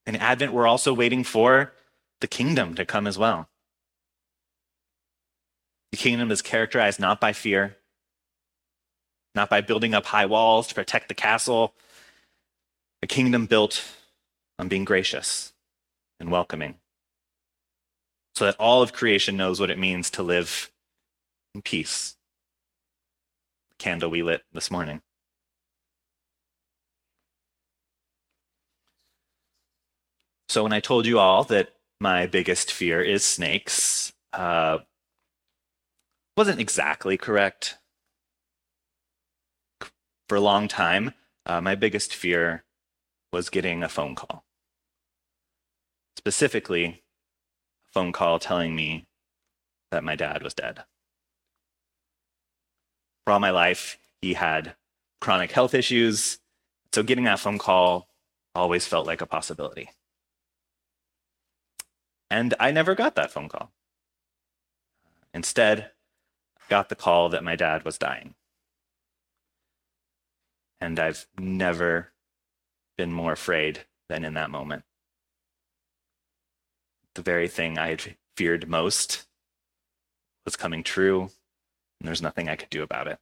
In 0.05 0.15
Advent, 0.15 0.53
we're 0.53 0.67
also 0.67 0.93
waiting 0.93 1.23
for 1.23 1.73
the 2.19 2.27
kingdom 2.27 2.75
to 2.75 2.85
come 2.85 3.07
as 3.07 3.17
well. 3.17 3.49
The 5.91 5.97
kingdom 5.97 6.31
is 6.31 6.41
characterized 6.41 6.99
not 6.99 7.21
by 7.21 7.33
fear, 7.33 7.77
not 9.35 9.49
by 9.49 9.61
building 9.61 9.93
up 9.93 10.07
high 10.07 10.25
walls 10.25 10.67
to 10.67 10.75
protect 10.75 11.07
the 11.07 11.13
castle. 11.13 11.73
A 13.01 13.07
kingdom 13.07 13.45
built 13.45 13.83
on 14.57 14.67
being 14.67 14.85
gracious 14.85 15.53
and 16.19 16.31
welcoming, 16.31 16.75
so 18.35 18.45
that 18.45 18.55
all 18.59 18.81
of 18.81 18.93
creation 18.93 19.37
knows 19.37 19.59
what 19.59 19.69
it 19.69 19.77
means 19.77 20.09
to 20.11 20.23
live 20.23 20.71
in 21.53 21.61
peace. 21.61 22.15
The 23.71 23.75
candle 23.83 24.09
we 24.09 24.23
lit 24.23 24.43
this 24.51 24.71
morning. 24.71 25.01
So, 30.49 30.63
when 30.63 30.73
I 30.73 30.79
told 30.79 31.05
you 31.05 31.19
all 31.19 31.43
that 31.45 31.73
my 31.99 32.27
biggest 32.27 32.71
fear 32.71 33.01
is 33.01 33.23
snakes, 33.23 34.13
uh, 34.33 34.79
wasn't 36.37 36.59
exactly 36.59 37.17
correct. 37.17 37.77
For 40.29 40.35
a 40.35 40.41
long 40.41 40.67
time, 40.67 41.13
uh, 41.45 41.61
my 41.61 41.75
biggest 41.75 42.13
fear 42.13 42.63
was 43.31 43.49
getting 43.49 43.83
a 43.83 43.89
phone 43.89 44.15
call. 44.15 44.45
Specifically, 46.17 46.85
a 46.85 47.91
phone 47.91 48.11
call 48.11 48.39
telling 48.39 48.75
me 48.75 49.05
that 49.91 50.03
my 50.03 50.15
dad 50.15 50.43
was 50.43 50.53
dead. 50.53 50.83
For 53.25 53.33
all 53.33 53.39
my 53.39 53.51
life, 53.51 53.97
he 54.21 54.33
had 54.33 54.75
chronic 55.21 55.51
health 55.51 55.73
issues, 55.73 56.39
so 56.93 57.03
getting 57.03 57.25
that 57.25 57.39
phone 57.39 57.57
call 57.57 58.09
always 58.55 58.85
felt 58.85 59.07
like 59.07 59.21
a 59.21 59.25
possibility. 59.25 59.89
And 62.33 62.55
I 62.59 62.71
never 62.71 62.95
got 62.95 63.13
that 63.13 63.29
phone 63.29 63.47
call. 63.47 63.71
Instead, 65.35 65.91
I 66.57 66.61
got 66.67 66.89
the 66.89 66.95
call 66.95 67.29
that 67.29 67.43
my 67.43 67.55
dad 67.55 67.85
was 67.85 67.99
dying. 67.99 68.33
And 70.81 70.99
I've 70.99 71.27
never 71.37 72.11
been 72.97 73.13
more 73.13 73.33
afraid 73.33 73.85
than 74.09 74.25
in 74.25 74.33
that 74.33 74.49
moment. 74.49 74.83
The 77.13 77.21
very 77.21 77.47
thing 77.47 77.77
I 77.77 77.89
had 77.89 78.15
feared 78.35 78.67
most 78.67 79.27
was 80.43 80.55
coming 80.55 80.81
true, 80.81 81.29
and 81.99 82.07
there's 82.07 82.23
nothing 82.23 82.49
I 82.49 82.55
could 82.55 82.71
do 82.71 82.81
about 82.81 83.07
it. 83.07 83.19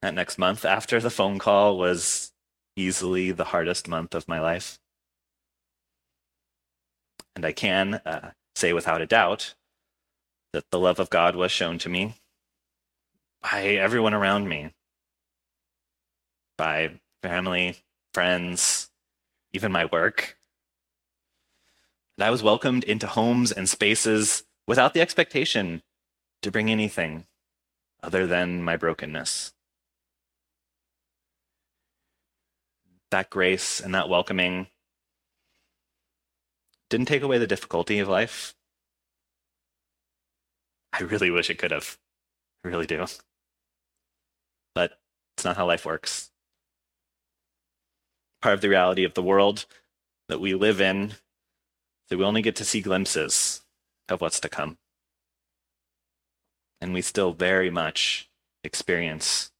That 0.00 0.14
next 0.14 0.38
month 0.38 0.64
after 0.64 1.00
the 1.00 1.10
phone 1.10 1.40
call 1.40 1.76
was 1.76 2.30
easily 2.76 3.32
the 3.32 3.46
hardest 3.46 3.88
month 3.88 4.14
of 4.14 4.28
my 4.28 4.38
life. 4.38 4.78
And 7.38 7.46
I 7.46 7.52
can 7.52 7.94
uh, 8.04 8.32
say 8.56 8.72
without 8.72 9.00
a 9.00 9.06
doubt 9.06 9.54
that 10.52 10.72
the 10.72 10.80
love 10.80 10.98
of 10.98 11.08
God 11.08 11.36
was 11.36 11.52
shown 11.52 11.78
to 11.78 11.88
me 11.88 12.16
by 13.40 13.62
everyone 13.62 14.12
around 14.12 14.48
me, 14.48 14.74
by 16.56 16.98
family, 17.22 17.76
friends, 18.12 18.90
even 19.52 19.70
my 19.70 19.84
work. 19.84 20.36
And 22.16 22.24
I 22.24 22.30
was 22.30 22.42
welcomed 22.42 22.82
into 22.82 23.06
homes 23.06 23.52
and 23.52 23.68
spaces 23.68 24.42
without 24.66 24.92
the 24.92 25.00
expectation 25.00 25.82
to 26.42 26.50
bring 26.50 26.68
anything 26.68 27.24
other 28.02 28.26
than 28.26 28.64
my 28.64 28.76
brokenness. 28.76 29.52
That 33.12 33.30
grace 33.30 33.78
and 33.78 33.94
that 33.94 34.08
welcoming 34.08 34.66
didn't 36.90 37.06
take 37.06 37.22
away 37.22 37.38
the 37.38 37.46
difficulty 37.46 37.98
of 37.98 38.08
life. 38.08 38.54
I 40.92 41.02
really 41.02 41.30
wish 41.30 41.50
it 41.50 41.58
could 41.58 41.70
have. 41.70 41.98
I 42.64 42.68
really 42.68 42.86
do. 42.86 43.06
But 44.74 44.98
it's 45.36 45.44
not 45.44 45.56
how 45.56 45.66
life 45.66 45.84
works. 45.84 46.30
Part 48.40 48.54
of 48.54 48.60
the 48.60 48.68
reality 48.68 49.04
of 49.04 49.14
the 49.14 49.22
world 49.22 49.66
that 50.28 50.40
we 50.40 50.54
live 50.54 50.80
in 50.80 51.14
that 52.08 52.18
we 52.18 52.24
only 52.24 52.42
get 52.42 52.56
to 52.56 52.64
see 52.64 52.80
glimpses 52.80 53.62
of 54.08 54.20
what's 54.20 54.40
to 54.40 54.48
come. 54.48 54.78
And 56.80 56.94
we 56.94 57.02
still 57.02 57.32
very 57.32 57.70
much 57.70 58.30
experience 58.64 59.50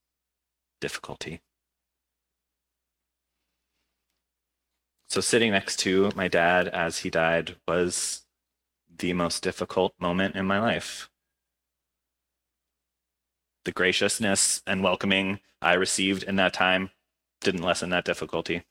difficulty. 0.80 1.40
So, 5.08 5.22
sitting 5.22 5.52
next 5.52 5.78
to 5.80 6.10
my 6.14 6.28
dad 6.28 6.68
as 6.68 6.98
he 6.98 7.08
died 7.08 7.56
was 7.66 8.26
the 8.98 9.14
most 9.14 9.42
difficult 9.42 9.94
moment 9.98 10.36
in 10.36 10.44
my 10.44 10.60
life. 10.60 11.08
The 13.64 13.72
graciousness 13.72 14.60
and 14.66 14.82
welcoming 14.82 15.40
I 15.62 15.74
received 15.74 16.24
in 16.24 16.36
that 16.36 16.52
time 16.52 16.90
didn't 17.40 17.62
lessen 17.62 17.88
that 17.90 18.04
difficulty. 18.04 18.64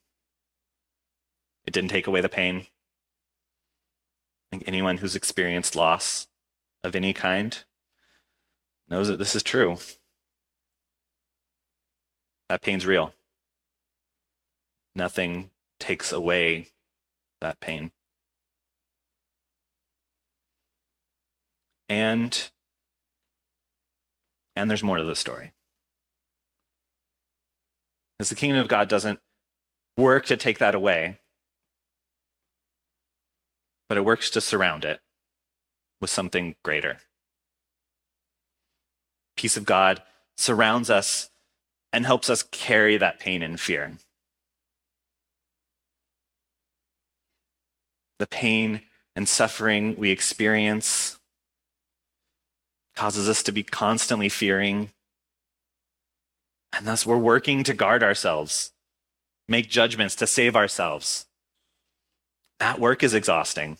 It 1.66 1.72
didn't 1.72 1.90
take 1.90 2.06
away 2.06 2.20
the 2.20 2.28
pain. 2.28 2.58
I 2.58 4.50
think 4.50 4.64
anyone 4.66 4.98
who's 4.98 5.16
experienced 5.16 5.74
loss 5.74 6.28
of 6.84 6.94
any 6.94 7.12
kind 7.12 7.64
knows 8.88 9.08
that 9.08 9.18
this 9.18 9.34
is 9.34 9.42
true. 9.42 9.78
That 12.48 12.62
pain's 12.62 12.86
real. 12.86 13.12
Nothing 14.94 15.50
takes 15.78 16.12
away 16.12 16.68
that 17.40 17.60
pain. 17.60 17.92
And 21.88 22.50
and 24.56 24.68
there's 24.68 24.82
more 24.82 24.98
to 24.98 25.04
the 25.04 25.14
story. 25.14 25.52
Because 28.18 28.30
the 28.30 28.34
kingdom 28.34 28.60
of 28.60 28.68
God 28.68 28.88
doesn't 28.88 29.20
work 29.96 30.26
to 30.26 30.36
take 30.36 30.58
that 30.58 30.74
away, 30.74 31.20
but 33.88 33.96
it 33.96 34.04
works 34.04 34.30
to 34.30 34.40
surround 34.40 34.84
it 34.84 35.00
with 36.00 36.10
something 36.10 36.56
greater. 36.64 36.98
Peace 39.36 39.56
of 39.56 39.64
God 39.64 40.02
surrounds 40.36 40.90
us 40.90 41.30
and 41.92 42.04
helps 42.04 42.28
us 42.28 42.42
carry 42.42 42.96
that 42.96 43.20
pain 43.20 43.42
and 43.42 43.60
fear. 43.60 43.98
The 48.18 48.26
pain 48.26 48.82
and 49.14 49.28
suffering 49.28 49.96
we 49.96 50.10
experience 50.10 51.18
causes 52.94 53.28
us 53.28 53.42
to 53.44 53.52
be 53.52 53.62
constantly 53.62 54.28
fearing. 54.28 54.90
And 56.72 56.86
thus, 56.86 57.06
we're 57.06 57.16
working 57.16 57.62
to 57.64 57.74
guard 57.74 58.02
ourselves, 58.02 58.72
make 59.46 59.70
judgments 59.70 60.16
to 60.16 60.26
save 60.26 60.56
ourselves. 60.56 61.26
That 62.58 62.80
work 62.80 63.04
is 63.04 63.14
exhausting. 63.14 63.78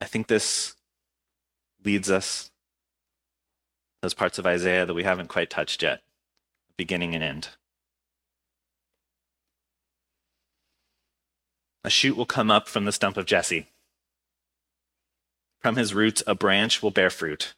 I 0.00 0.06
think 0.06 0.26
this 0.26 0.74
leads 1.84 2.10
us 2.10 2.50
those 4.02 4.14
parts 4.14 4.38
of 4.38 4.46
Isaiah 4.46 4.86
that 4.86 4.94
we 4.94 5.04
haven't 5.04 5.28
quite 5.28 5.50
touched 5.50 5.82
yet, 5.82 6.00
beginning 6.76 7.14
and 7.14 7.22
end. 7.22 7.48
A 11.84 11.90
shoot 11.90 12.16
will 12.16 12.26
come 12.26 12.50
up 12.50 12.68
from 12.68 12.84
the 12.84 12.92
stump 12.92 13.16
of 13.16 13.26
Jesse. 13.26 13.66
From 15.60 15.76
his 15.76 15.94
roots, 15.94 16.22
a 16.26 16.34
branch 16.34 16.82
will 16.82 16.90
bear 16.90 17.10
fruit. 17.10 17.54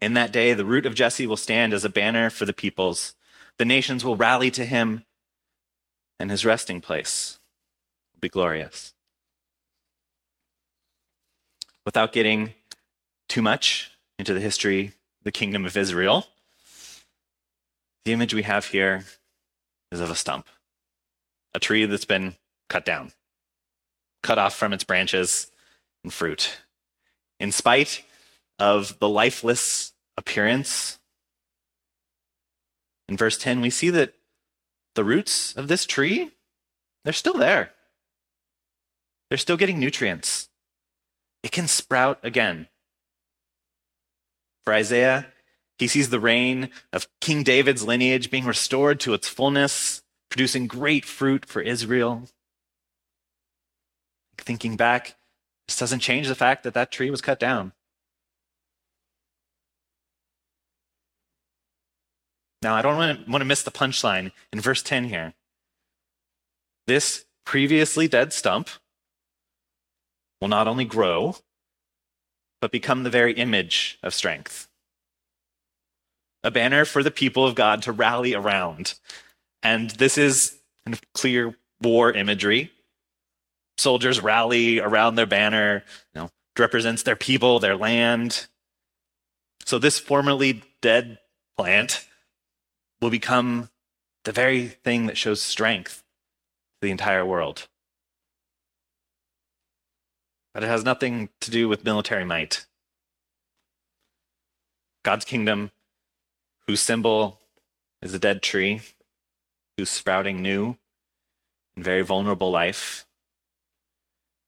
In 0.00 0.14
that 0.14 0.32
day, 0.32 0.54
the 0.54 0.64
root 0.64 0.86
of 0.86 0.94
Jesse 0.94 1.26
will 1.26 1.36
stand 1.36 1.72
as 1.72 1.84
a 1.84 1.90
banner 1.90 2.30
for 2.30 2.46
the 2.46 2.52
peoples. 2.52 3.14
The 3.58 3.64
nations 3.64 4.04
will 4.04 4.16
rally 4.16 4.50
to 4.52 4.64
him, 4.64 5.04
and 6.18 6.30
his 6.30 6.44
resting 6.44 6.80
place 6.80 7.38
will 8.14 8.20
be 8.20 8.28
glorious 8.28 8.94
without 11.84 12.12
getting 12.12 12.54
too 13.28 13.42
much 13.42 13.90
into 14.18 14.34
the 14.34 14.40
history 14.40 14.86
of 14.86 15.24
the 15.24 15.32
kingdom 15.32 15.64
of 15.64 15.76
Israel, 15.76 16.26
the 18.04 18.12
image 18.12 18.34
we 18.34 18.42
have 18.42 18.66
here 18.66 19.04
is 19.90 20.00
of 20.00 20.10
a 20.10 20.14
stump, 20.14 20.46
a 21.54 21.58
tree 21.58 21.84
that's 21.86 22.04
been 22.04 22.36
cut 22.70 22.86
down, 22.86 23.12
cut 24.22 24.38
off 24.38 24.54
from 24.54 24.72
its 24.72 24.84
branches 24.84 25.50
and 26.02 26.12
fruit. 26.12 26.62
In 27.38 27.52
spite 27.52 28.02
of 28.58 28.98
the 28.98 29.08
lifeless 29.08 29.92
appearance, 30.16 30.98
in 33.08 33.18
verse 33.18 33.36
10, 33.36 33.60
we 33.60 33.68
see 33.68 33.90
that 33.90 34.14
the 34.94 35.04
roots 35.04 35.54
of 35.54 35.68
this 35.68 35.84
tree, 35.84 36.30
they're 37.04 37.12
still 37.12 37.34
there. 37.34 37.72
They're 39.28 39.36
still 39.36 39.58
getting 39.58 39.78
nutrients 39.78 40.48
it 41.42 41.52
can 41.52 41.68
sprout 41.68 42.18
again. 42.22 42.68
For 44.64 44.74
Isaiah, 44.74 45.26
he 45.78 45.86
sees 45.86 46.10
the 46.10 46.20
reign 46.20 46.70
of 46.92 47.08
King 47.20 47.42
David's 47.42 47.82
lineage 47.82 48.30
being 48.30 48.44
restored 48.44 49.00
to 49.00 49.14
its 49.14 49.28
fullness, 49.28 50.02
producing 50.28 50.66
great 50.66 51.04
fruit 51.04 51.46
for 51.46 51.62
Israel. 51.62 52.28
Thinking 54.40 54.76
back, 54.76 55.16
this 55.68 55.78
doesn't 55.78 56.00
change 56.00 56.26
the 56.26 56.34
fact 56.34 56.64
that 56.64 56.74
that 56.74 56.90
tree 56.90 57.10
was 57.10 57.20
cut 57.20 57.38
down. 57.38 57.72
Now, 62.62 62.74
I 62.74 62.82
don't 62.82 62.96
want 62.96 63.40
to, 63.40 63.44
miss 63.44 63.62
the 63.62 63.70
punchline 63.70 64.32
in 64.52 64.60
verse 64.60 64.82
10 64.82 65.04
here. 65.04 65.32
This 66.86 67.24
previously 67.46 68.06
dead 68.08 68.32
stump 68.32 68.68
will 70.40 70.48
not 70.48 70.68
only 70.68 70.84
grow, 70.84 71.36
but 72.60 72.70
become 72.70 73.02
the 73.02 73.10
very 73.10 73.32
image 73.32 73.98
of 74.02 74.12
strength. 74.12 74.68
A 76.44 76.50
banner 76.50 76.84
for 76.84 77.02
the 77.02 77.10
people 77.10 77.46
of 77.46 77.54
God 77.54 77.82
to 77.82 77.92
rally 77.92 78.34
around. 78.34 78.94
And 79.62 79.90
this 79.90 80.18
is 80.18 80.58
kind 80.84 80.94
of 80.94 81.00
clear 81.14 81.56
war 81.80 82.12
imagery. 82.12 82.72
Soldiers 83.80 84.20
rally 84.20 84.78
around 84.78 85.14
their 85.14 85.24
banner, 85.24 85.82
you 86.14 86.20
know, 86.20 86.30
represents 86.58 87.02
their 87.02 87.16
people, 87.16 87.58
their 87.60 87.76
land. 87.76 88.46
So 89.64 89.78
this 89.78 89.98
formerly 89.98 90.62
dead 90.82 91.18
plant 91.56 92.06
will 93.00 93.08
become 93.08 93.70
the 94.24 94.32
very 94.32 94.68
thing 94.68 95.06
that 95.06 95.16
shows 95.16 95.40
strength 95.40 96.04
to 96.74 96.88
the 96.88 96.90
entire 96.90 97.24
world. 97.24 97.68
But 100.52 100.62
it 100.62 100.66
has 100.68 100.84
nothing 100.84 101.30
to 101.40 101.50
do 101.50 101.66
with 101.66 101.82
military 101.82 102.26
might. 102.26 102.66
God's 105.04 105.24
kingdom, 105.24 105.70
whose 106.66 106.80
symbol 106.80 107.40
is 108.02 108.12
a 108.12 108.18
dead 108.18 108.42
tree, 108.42 108.82
whose 109.78 109.88
sprouting 109.88 110.42
new 110.42 110.76
and 111.74 111.82
very 111.82 112.02
vulnerable 112.02 112.50
life, 112.50 113.06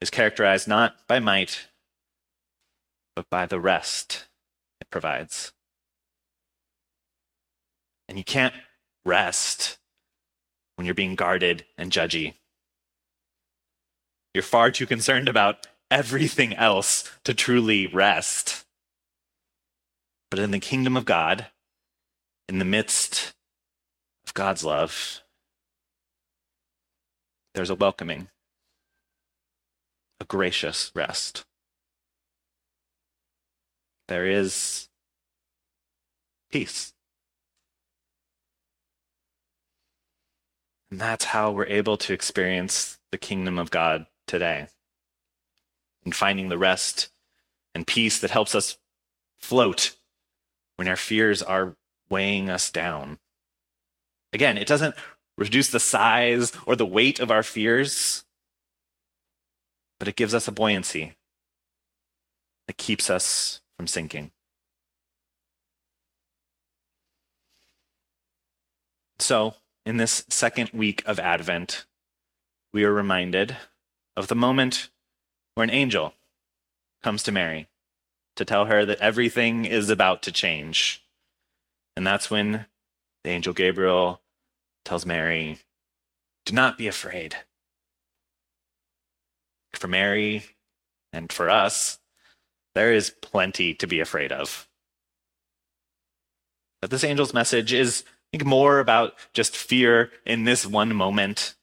is 0.03 0.11
characterized 0.11 0.67
not 0.67 0.97
by 1.07 1.21
might, 1.21 1.69
but 3.15 3.31
by 3.31 3.47
the 3.47 3.61
rest 3.61 4.27
it 4.81 4.91
provides. 4.91 5.53
And 8.09 8.19
you 8.19 8.25
can't 8.25 8.55
rest 9.05 9.79
when 10.75 10.87
you're 10.87 10.95
being 10.95 11.15
guarded 11.15 11.65
and 11.79 11.93
judgy. 11.93 12.35
You're 14.35 14.43
far 14.43 14.73
too 14.73 14.87
concerned 14.87 15.29
about 15.29 15.69
everything 15.88 16.53
else 16.55 17.09
to 17.23 17.33
truly 17.33 17.87
rest. 17.87 18.65
But 20.33 20.41
in 20.41 20.51
the 20.51 20.59
kingdom 20.59 20.97
of 20.97 21.05
God, 21.05 21.47
in 22.49 22.59
the 22.59 22.65
midst 22.65 23.35
of 24.27 24.35
God's 24.35 24.65
love, 24.65 25.21
there's 27.55 27.71
a 27.71 27.77
welcoming, 27.77 28.29
a 30.22 30.24
gracious 30.24 30.92
rest 30.94 31.44
there 34.12 34.26
is 34.26 34.90
peace. 36.50 36.92
And 40.90 41.00
that's 41.00 41.24
how 41.24 41.50
we're 41.50 41.64
able 41.64 41.96
to 41.96 42.12
experience 42.12 42.98
the 43.11 43.16
kingdom 43.16 43.58
of 43.58 43.70
God 43.70 44.04
today. 44.26 44.66
And 46.04 46.14
finding 46.14 46.50
the 46.50 46.58
rest 46.58 47.08
and 47.74 47.87
peace 47.87 48.18
that 48.18 48.30
helps 48.30 48.54
us 48.54 48.76
float 49.38 49.96
when 50.76 50.88
our 50.88 50.96
fears 50.96 51.42
are 51.42 51.76
weighing 52.11 52.50
us 52.50 52.70
down. 52.70 53.18
Again, 54.35 54.58
it 54.58 54.66
doesn't 54.66 54.94
reduce 55.38 55.70
the 55.70 55.80
size 55.80 56.52
or 56.66 56.76
the 56.76 56.85
weight 56.85 57.18
of 57.18 57.30
our 57.30 57.42
fears, 57.42 58.24
but 60.03 60.09
it 60.09 60.17
gives 60.17 60.35
us 60.35 60.49
a 60.49 60.51
buoyancy 60.51 61.12
that 62.67 62.77
keeps 62.77 63.09
us 63.09 63.61
from 63.77 63.87
sinking. 63.87 64.33
So, 69.21 69.55
in 69.87 69.99
this 69.99 70.25
second 70.29 70.71
week 70.73 71.05
of 71.07 71.21
Advent, 71.21 71.87
we 72.73 72.83
are 72.83 72.93
reminded 72.93 73.57
of 74.17 74.27
the 74.27 74.35
moment 74.35 74.91
where 75.55 75.62
an 75.62 75.71
angel 75.71 76.15
comes 77.05 77.23
to 77.23 77.31
Mary 77.31 77.69
to 78.35 78.45
tell 78.45 78.65
her 78.65 78.85
that 78.85 78.99
everything 78.99 79.65
is 79.67 79.88
about 79.88 80.21
to 80.25 80.33
change. 80.33 81.05
And 81.97 82.05
that's 82.05 82.29
when 82.29 82.67
the 83.23 83.31
angel 83.31 83.53
Gabriel 83.53 84.21
tells 84.85 85.07
Mary, 85.07 85.61
Do 86.45 86.55
not 86.55 86.77
be 86.77 86.88
afraid. 86.88 87.37
For 89.74 89.88
Mary 89.88 90.44
and 91.12 91.32
for 91.32 91.50
us, 91.50 91.98
there 92.74 92.92
is 92.92 93.11
plenty 93.22 93.74
to 93.74 93.87
be 93.87 94.00
afraid 94.00 94.32
of. 94.32 94.68
But 96.80 96.90
this 96.90 97.04
angel's 97.04 97.35
message 97.35 97.72
is 97.72 98.04
I 98.06 98.38
think 98.38 98.46
more 98.46 98.80
about 98.80 99.14
just 99.32 99.56
fear 99.56 100.11
in 100.24 100.44
this 100.44 100.66
one 100.66 100.94
moment. 100.94 101.54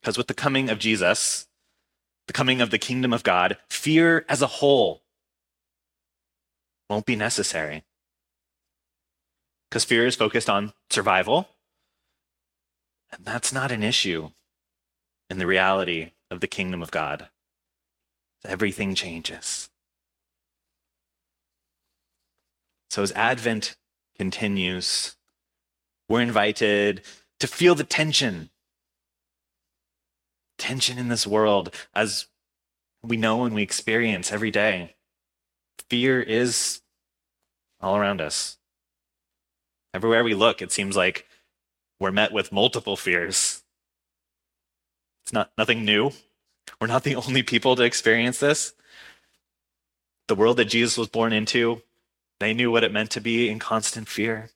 Because 0.00 0.18
with 0.18 0.26
the 0.26 0.34
coming 0.34 0.68
of 0.68 0.78
Jesus, 0.78 1.46
the 2.26 2.32
coming 2.32 2.60
of 2.60 2.70
the 2.70 2.78
kingdom 2.78 3.12
of 3.12 3.22
God, 3.22 3.56
fear 3.68 4.24
as 4.28 4.42
a 4.42 4.46
whole 4.46 5.02
won't 6.88 7.06
be 7.06 7.16
necessary. 7.16 7.84
Because 9.68 9.84
fear 9.84 10.06
is 10.06 10.16
focused 10.16 10.50
on 10.50 10.72
survival. 10.90 11.48
And 13.12 13.24
that's 13.24 13.52
not 13.52 13.70
an 13.70 13.82
issue 13.82 14.30
in 15.30 15.38
the 15.38 15.46
reality 15.46 16.10
of 16.30 16.40
the 16.40 16.48
kingdom 16.48 16.82
of 16.82 16.90
God. 16.90 17.28
Everything 18.44 18.94
changes. 18.94 19.70
So 22.90 23.02
as 23.02 23.12
Advent 23.12 23.76
continues, 24.18 25.16
we're 26.08 26.20
invited 26.20 27.02
to 27.38 27.46
feel 27.46 27.76
the 27.76 27.84
tension. 27.84 28.50
Tension 30.58 30.98
in 30.98 31.08
this 31.08 31.26
world, 31.26 31.74
as 31.94 32.26
we 33.02 33.16
know 33.16 33.44
and 33.44 33.54
we 33.54 33.62
experience 33.62 34.32
every 34.32 34.50
day. 34.50 34.96
Fear 35.88 36.20
is 36.20 36.80
all 37.80 37.96
around 37.96 38.20
us. 38.20 38.58
Everywhere 39.94 40.24
we 40.24 40.34
look, 40.34 40.60
it 40.60 40.72
seems 40.72 40.96
like 40.96 41.26
we're 41.98 42.12
met 42.12 42.32
with 42.32 42.52
multiple 42.52 42.96
fears. 42.96 43.59
It's 45.22 45.32
not 45.32 45.50
nothing 45.56 45.84
new. 45.84 46.12
We're 46.80 46.86
not 46.86 47.04
the 47.04 47.16
only 47.26 47.42
people 47.42 47.76
to 47.76 47.82
experience 47.82 48.40
this. 48.40 48.72
The 50.28 50.34
world 50.34 50.58
that 50.58 50.66
Jesus 50.66 50.96
was 50.96 51.08
born 51.08 51.32
into 51.32 51.82
they 52.40 52.54
knew 52.54 52.70
what 52.70 52.84
it 52.84 52.92
meant 52.92 53.10
to 53.12 53.20
be 53.20 53.50
in 53.50 53.58
constant 53.58 54.08
fear. 54.08 54.48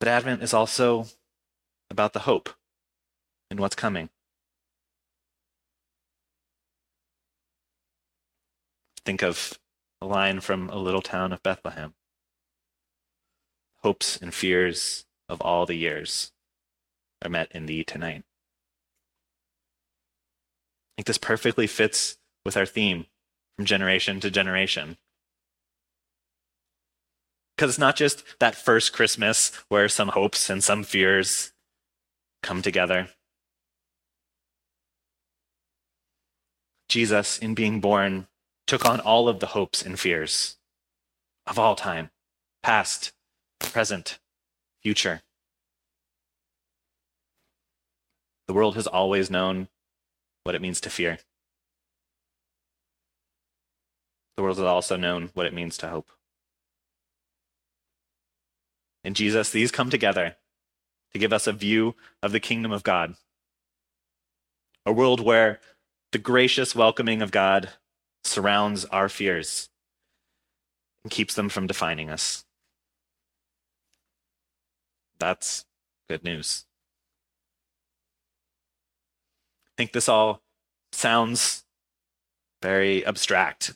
But 0.00 0.08
Advent 0.08 0.42
is 0.42 0.54
also 0.54 1.06
about 1.90 2.14
the 2.14 2.20
hope 2.20 2.48
and 3.50 3.60
what's 3.60 3.74
coming. 3.74 4.08
Think 9.04 9.22
of 9.22 9.58
a 10.00 10.06
line 10.06 10.40
from 10.40 10.70
a 10.70 10.76
little 10.76 11.02
town 11.02 11.32
of 11.32 11.42
Bethlehem. 11.42 11.94
Hopes 13.82 14.16
and 14.16 14.32
fears 14.32 15.04
of 15.28 15.40
all 15.42 15.66
the 15.66 15.74
years 15.74 16.32
are 17.22 17.30
met 17.30 17.50
in 17.52 17.66
thee 17.66 17.84
tonight. 17.84 18.24
I 20.92 20.98
think 20.98 21.06
this 21.06 21.18
perfectly 21.18 21.66
fits 21.66 22.18
with 22.44 22.56
our 22.56 22.66
theme 22.66 23.06
from 23.56 23.64
generation 23.64 24.20
to 24.20 24.30
generation. 24.30 24.96
Because 27.56 27.70
it's 27.70 27.78
not 27.78 27.96
just 27.96 28.22
that 28.38 28.54
first 28.54 28.92
Christmas 28.92 29.52
where 29.68 29.88
some 29.88 30.08
hopes 30.08 30.48
and 30.48 30.62
some 30.62 30.84
fears 30.84 31.52
come 32.42 32.62
together. 32.62 33.08
Jesus, 36.88 37.38
in 37.38 37.54
being 37.54 37.80
born, 37.80 38.28
took 38.66 38.84
on 38.84 39.00
all 39.00 39.28
of 39.28 39.40
the 39.40 39.48
hopes 39.48 39.82
and 39.82 39.98
fears 39.98 40.56
of 41.46 41.58
all 41.58 41.74
time 41.74 42.10
past, 42.62 43.12
present, 43.60 44.18
future. 44.82 45.22
The 48.48 48.54
world 48.54 48.74
has 48.74 48.86
always 48.86 49.30
known 49.30 49.68
what 50.42 50.54
it 50.54 50.62
means 50.62 50.80
to 50.80 50.90
fear. 50.90 51.18
The 54.36 54.42
world 54.42 54.56
has 54.56 54.66
also 54.66 54.96
known 54.96 55.30
what 55.34 55.46
it 55.46 55.54
means 55.54 55.76
to 55.78 55.88
hope. 55.88 56.10
In 59.04 59.14
Jesus, 59.14 59.50
these 59.50 59.70
come 59.70 59.90
together 59.90 60.36
to 61.12 61.18
give 61.18 61.32
us 61.32 61.46
a 61.46 61.52
view 61.52 61.94
of 62.22 62.32
the 62.32 62.40
kingdom 62.40 62.72
of 62.72 62.82
God, 62.82 63.14
a 64.84 64.92
world 64.92 65.20
where 65.20 65.60
the 66.12 66.18
gracious 66.18 66.74
welcoming 66.74 67.20
of 67.20 67.30
God 67.30 67.70
surrounds 68.24 68.84
our 68.86 69.08
fears 69.08 69.68
and 71.04 71.10
keeps 71.10 71.34
them 71.34 71.48
from 71.48 71.66
defining 71.66 72.08
us. 72.10 72.44
That's 75.18 75.66
good 76.08 76.24
news. 76.24 76.64
I 79.66 79.67
think 79.78 79.92
this 79.92 80.08
all 80.08 80.42
sounds 80.92 81.64
very 82.60 83.06
abstract 83.06 83.72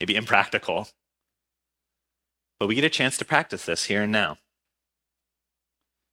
maybe 0.00 0.16
impractical. 0.16 0.88
But 2.58 2.66
we 2.66 2.74
get 2.74 2.84
a 2.84 2.90
chance 2.90 3.16
to 3.18 3.24
practice 3.24 3.64
this 3.64 3.84
here 3.84 4.02
and 4.02 4.12
now. 4.12 4.36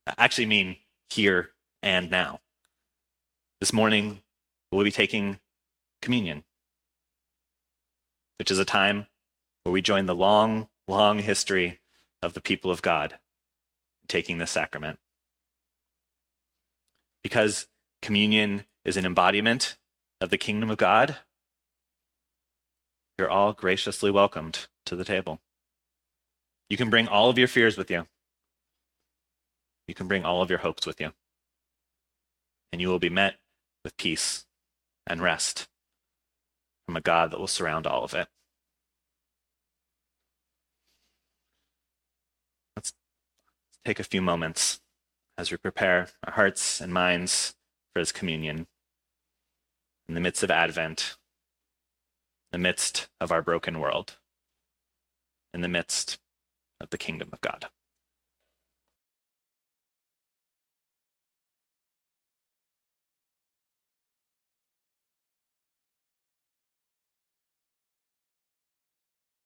I 0.08 0.14
actually 0.18 0.46
mean 0.46 0.78
here 1.10 1.50
and 1.84 2.10
now. 2.10 2.40
This 3.60 3.74
morning, 3.74 4.22
we'll 4.72 4.84
be 4.84 4.92
taking 4.92 5.40
communion, 6.02 6.44
which 8.40 8.50
is 8.50 8.60
a 8.60 8.66
time 8.66 9.08
where 9.64 9.74
we 9.74 9.82
join 9.82 10.06
the 10.06 10.16
long, 10.16 10.68
long 10.88 11.20
history 11.20 11.80
of 12.22 12.34
the 12.34 12.42
people 12.42 12.72
of 12.72 12.82
God 12.82 13.20
taking 14.08 14.38
this 14.38 14.52
sacrament. 14.52 15.00
Because 17.24 17.68
communion 18.02 18.64
is 18.84 18.98
an 18.98 19.06
embodiment 19.06 19.78
of 20.20 20.30
the 20.30 20.38
kingdom 20.38 20.70
of 20.70 20.78
God, 20.78 21.18
you're 23.18 23.30
all 23.30 23.54
graciously 23.54 24.10
welcomed 24.10 24.68
to 24.86 24.96
the 24.96 25.06
table. 25.06 25.40
You 26.70 26.78
can 26.78 26.90
bring 26.90 27.08
all 27.08 27.30
of 27.30 27.38
your 27.38 27.48
fears 27.48 27.78
with 27.78 27.92
you. 27.92 28.08
You 29.88 29.94
can 29.94 30.08
bring 30.08 30.24
all 30.24 30.42
of 30.42 30.50
your 30.50 30.60
hopes 30.60 30.88
with 30.88 31.02
you. 31.02 31.12
And 32.72 32.82
you 32.82 32.88
will 32.88 33.00
be 33.00 33.10
met 33.10 33.36
with 33.84 33.98
peace 33.98 34.46
and 35.06 35.22
rest 35.22 35.68
from 36.86 36.96
a 36.96 37.02
God 37.02 37.32
that 37.32 37.40
will 37.40 37.48
surround 37.48 37.86
all 37.86 38.04
of 38.04 38.14
it. 38.14 38.28
Let's 42.76 42.94
take 43.84 44.00
a 44.00 44.04
few 44.04 44.22
moments 44.22 44.80
as 45.38 45.52
we 45.52 45.58
prepare 45.58 46.08
our 46.26 46.34
hearts 46.34 46.80
and 46.80 46.94
minds 46.94 47.56
for 47.94 48.02
this 48.02 48.12
communion 48.12 48.68
in 50.12 50.16
the 50.16 50.20
midst 50.20 50.44
of 50.44 50.52
Advent 50.52 51.16
in 52.52 52.60
the 52.60 52.68
midst 52.68 53.08
of 53.22 53.32
our 53.32 53.42
broken 53.42 53.80
world, 53.80 54.18
in 55.54 55.62
the 55.62 55.70
midst 55.70 56.20
of 56.82 56.90
the 56.90 56.98
kingdom 56.98 57.30
of 57.32 57.40
God. 57.40 57.68